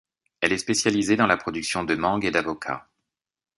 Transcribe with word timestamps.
Elle 0.39 0.51
est 0.53 0.57
spécialisée 0.57 1.15
dans 1.15 1.27
la 1.27 1.37
production 1.37 1.83
de 1.83 1.93
mangue 1.93 2.25
et 2.25 2.31
d'avocat. 2.31 2.89